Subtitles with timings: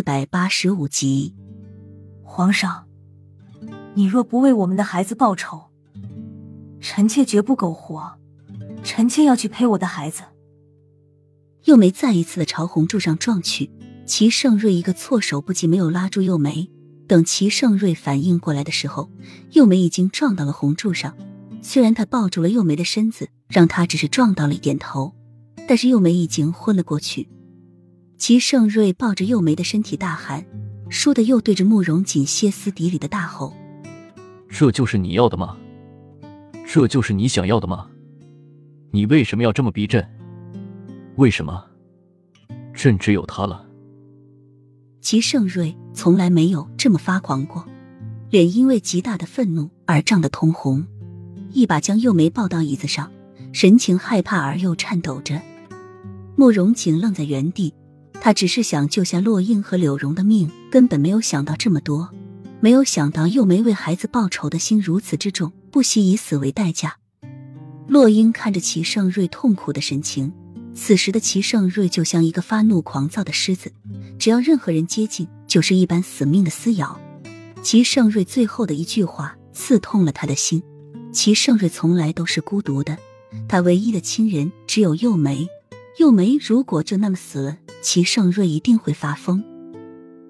[0.00, 1.34] 四百八十五集，
[2.22, 2.86] 皇上，
[3.92, 5.64] 你若不为我们的孩子报仇，
[6.80, 8.14] 臣妾绝不苟活。
[8.82, 10.22] 臣妾要去陪我的孩子。
[11.64, 13.70] 幼梅再一次的朝红柱上撞去，
[14.06, 16.70] 齐盛瑞一个措手不及，没有拉住幼梅。
[17.06, 19.10] 等齐盛瑞反应过来的时候，
[19.50, 21.14] 幼梅已经撞到了红柱上。
[21.60, 25.14] 虽然他抱住了幼梅的身子，让她只是撞到了一点头，
[25.68, 27.28] 但是幼梅已经昏了过去。
[28.20, 30.44] 齐盛瑞抱着幼梅的身体大喊，
[30.90, 33.56] 倏地又对着慕容锦歇斯底里的大吼
[34.46, 35.56] ：“这就是你要的吗？
[36.66, 37.86] 这就是你想要的吗？
[38.90, 40.06] 你为什么要这么逼朕？
[41.16, 41.64] 为什么？
[42.74, 43.66] 朕只有他了。”
[45.00, 47.64] 齐盛瑞从来没有这么发狂过，
[48.28, 50.86] 脸因为极大的愤怒而涨得通红，
[51.52, 53.10] 一把将幼梅抱到椅子上，
[53.54, 55.40] 神情害怕而又颤抖着。
[56.36, 57.72] 慕容锦愣在原地。
[58.20, 62.10] 他只是想救下洛英和柳荣的命，根本没有想到这么多，
[62.60, 66.96] 没有想到幼梅为孩子报仇的心如此之重，不惜以死为代价。
[67.88, 70.32] 洛英看着齐盛瑞痛苦的神情，
[70.74, 73.72] 此时的齐盛瑞就像一个发怒狂躁的狮子，
[74.18, 77.00] 只要任何人接近，就是一般死命的撕咬。
[77.62, 80.62] 齐盛瑞最后的一句话刺痛了他的心。
[81.12, 82.96] 齐盛瑞从来都是孤独的，
[83.48, 85.48] 他唯一的亲人只有幼梅。
[85.98, 89.42] 幼梅如果就那么死了，齐盛瑞一定会发疯。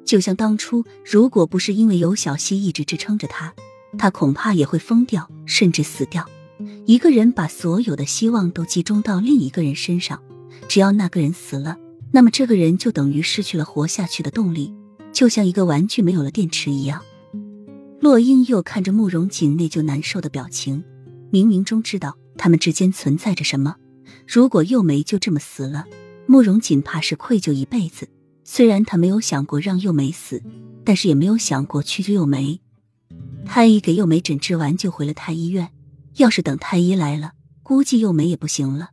[0.05, 3.55] 就像当初，如果不是因为有小溪一直支撑着他，
[3.97, 6.29] 他恐怕也会疯掉，甚至死掉。
[6.87, 10.21] 一个人把所有的希望都集中到另一个人身上，
[10.69, 11.77] 只要那个人死了，
[12.11, 14.75] 那么这个人就等于失去了活下去的动力，
[15.13, 17.03] 就像一个玩具没有了电池一样。
[18.01, 20.83] 洛英又看着慕容锦内疚难受的表情，
[21.31, 23.77] 冥冥中知道他们之间存在着什么。
[24.27, 25.87] 如果又梅就这么死了，
[26.31, 28.09] 慕容锦怕是愧疚一辈子。
[28.45, 30.41] 虽然他没有想过让幼梅死，
[30.85, 32.61] 但是也没有想过去救幼梅。
[33.45, 35.73] 太医给幼梅诊治完就回了太医院。
[36.19, 37.33] 要是等太医来了，
[37.65, 38.91] 估计幼梅也不行了。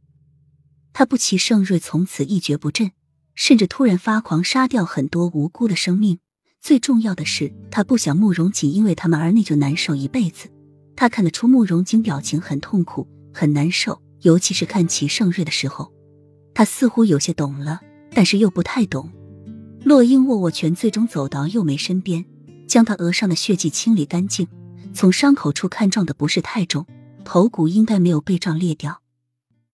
[0.94, 2.90] 他不齐盛瑞从此一蹶不振，
[3.36, 6.18] 甚至突然发狂，杀掉很多无辜的生命。
[6.60, 10.50] 最重要的是，他不想慕容锦因为他们而内疚难受一辈子。
[10.96, 14.02] 他看得出慕容锦表情很痛苦，很难受。
[14.22, 15.94] 尤其是看齐盛瑞的时候，
[16.58, 17.82] 他似乎有些懂了，
[18.16, 19.12] 但是又不太懂。
[19.84, 22.26] 洛英握握拳，最终走到幼梅身边，
[22.68, 24.48] 将她额上的血迹清理干净。
[24.92, 26.88] 从伤口处看，撞的不是太重，
[27.24, 29.04] 头骨应该没有被撞裂掉。